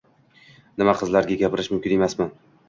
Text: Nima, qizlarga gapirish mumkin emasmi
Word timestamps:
Nima, 0.81 0.95
qizlarga 1.01 1.37
gapirish 1.43 1.71
mumkin 1.75 1.95
emasmi 1.99 2.29